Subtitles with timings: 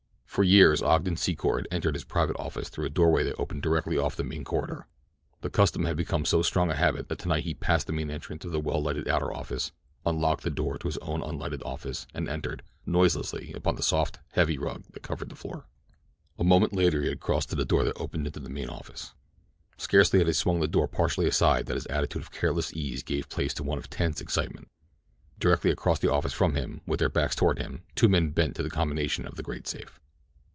[0.25, 3.97] For years Ogden Secor had entered his private office through a doorway that opened directly
[3.97, 4.87] off the main corridor.
[5.41, 8.45] The custom had become so strong a habit that tonight he passed the main entrance
[8.45, 9.73] of the well lighted outer office,
[10.05, 14.57] unlocked the door to his own unlighted office and entered, noiselessly, upon the soft, heavy
[14.57, 15.65] rug that covered the floor.
[16.39, 19.13] A moment later he had crossed to the door that opened into the main office.
[19.75, 23.27] Scarcely had he swung the door partially aside than his attitude of careless ease gave
[23.27, 24.69] place to one of tense excitement.
[25.39, 28.63] Directly across the office from him, with their backs toward him, two men bent to
[28.63, 29.97] the combination of the great safe.